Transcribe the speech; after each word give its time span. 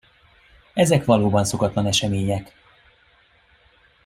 Ezek 0.73 1.05
valóban 1.05 1.45
szokatlan 1.45 1.85
események. 1.85 2.53